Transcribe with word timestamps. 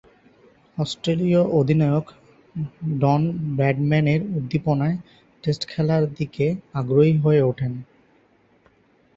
অস্ট্রেলীয় 0.77 1.41
অধিনায়ক 1.59 2.05
ডন 3.01 3.21
ব্র্যাডম্যানের 3.57 4.21
উদ্দীপনায় 4.37 4.97
টেস্ট 5.43 5.63
খেলার 5.69 6.03
দিকে 6.13 6.45
আগ্রহী 6.73 7.15
হয়ে 7.17 7.41
উঠেন। 7.41 7.73